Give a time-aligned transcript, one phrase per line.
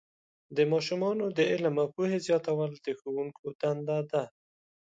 [0.57, 4.23] د ماشومانو د علم او پوهې زیاتول د ښوونکو دنده ده.